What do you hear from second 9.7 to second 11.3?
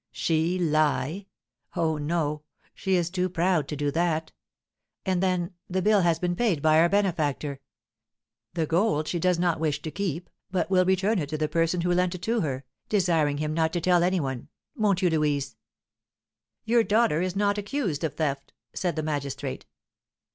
to keep, but will return it